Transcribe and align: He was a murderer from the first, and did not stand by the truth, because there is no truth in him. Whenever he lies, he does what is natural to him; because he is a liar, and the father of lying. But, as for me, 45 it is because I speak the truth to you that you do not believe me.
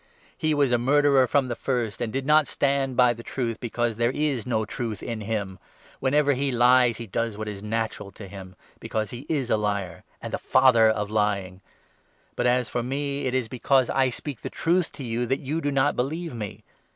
He 0.35 0.55
was 0.55 0.71
a 0.71 0.79
murderer 0.79 1.27
from 1.27 1.47
the 1.47 1.55
first, 1.55 2.01
and 2.01 2.11
did 2.11 2.25
not 2.25 2.47
stand 2.47 2.97
by 2.97 3.13
the 3.13 3.21
truth, 3.21 3.59
because 3.59 3.97
there 3.97 4.09
is 4.09 4.47
no 4.47 4.65
truth 4.65 5.03
in 5.03 5.21
him. 5.21 5.59
Whenever 5.99 6.33
he 6.33 6.51
lies, 6.51 6.97
he 6.97 7.05
does 7.05 7.37
what 7.37 7.47
is 7.47 7.61
natural 7.61 8.09
to 8.13 8.27
him; 8.27 8.55
because 8.79 9.11
he 9.11 9.27
is 9.29 9.51
a 9.51 9.57
liar, 9.57 10.03
and 10.19 10.33
the 10.33 10.39
father 10.39 10.89
of 10.89 11.11
lying. 11.11 11.61
But, 12.35 12.47
as 12.47 12.67
for 12.67 12.81
me, 12.81 13.21
45 13.25 13.27
it 13.27 13.37
is 13.37 13.47
because 13.47 13.89
I 13.91 14.09
speak 14.09 14.41
the 14.41 14.49
truth 14.49 14.91
to 14.93 15.03
you 15.03 15.27
that 15.27 15.39
you 15.39 15.61
do 15.61 15.71
not 15.71 15.95
believe 15.95 16.33
me. 16.33 16.63